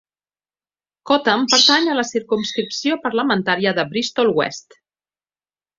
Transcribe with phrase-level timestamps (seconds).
[1.09, 4.81] Cotham pertany a la circumscripció parlamentària de Bristol West.